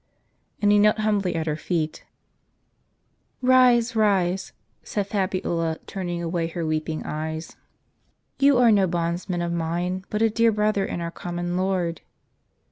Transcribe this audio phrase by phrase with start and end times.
[0.63, 2.03] And he knelt humbly at her feet.
[3.47, 7.55] "Else, rise," said Fabiola, turning away her weeping eyes."
[8.39, 12.01] You are no bondsman of mine, but a dear brother in our common Lord."